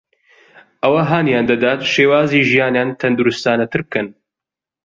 ئەوە 0.83 1.01
هانیان 1.11 1.45
دەدات 1.51 1.79
شێوازی 1.93 2.47
ژیانیان 2.49 2.89
تەندروستانەتر 3.01 3.81
بکەن 3.85 4.07